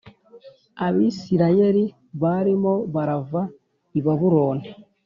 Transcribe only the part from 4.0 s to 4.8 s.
babuloni